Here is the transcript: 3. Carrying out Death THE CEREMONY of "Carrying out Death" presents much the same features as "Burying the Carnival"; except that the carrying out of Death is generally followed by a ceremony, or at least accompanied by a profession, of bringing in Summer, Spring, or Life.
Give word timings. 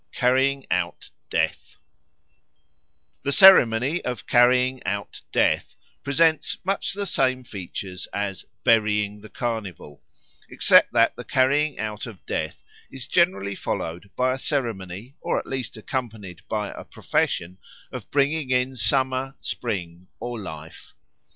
3. 0.13 0.19
Carrying 0.19 0.65
out 0.71 1.11
Death 1.29 1.75
THE 3.21 3.31
CEREMONY 3.31 4.03
of 4.03 4.25
"Carrying 4.25 4.83
out 4.83 5.21
Death" 5.31 5.75
presents 6.01 6.57
much 6.63 6.93
the 6.93 7.05
same 7.05 7.43
features 7.43 8.07
as 8.11 8.43
"Burying 8.63 9.21
the 9.21 9.29
Carnival"; 9.29 10.01
except 10.49 10.91
that 10.93 11.15
the 11.15 11.23
carrying 11.23 11.77
out 11.77 12.07
of 12.07 12.25
Death 12.25 12.63
is 12.91 13.07
generally 13.07 13.53
followed 13.53 14.09
by 14.15 14.33
a 14.33 14.39
ceremony, 14.39 15.17
or 15.21 15.37
at 15.37 15.45
least 15.45 15.77
accompanied 15.77 16.41
by 16.49 16.71
a 16.71 16.83
profession, 16.83 17.59
of 17.91 18.09
bringing 18.09 18.49
in 18.49 18.75
Summer, 18.75 19.35
Spring, 19.39 20.07
or 20.19 20.39
Life. 20.39 20.93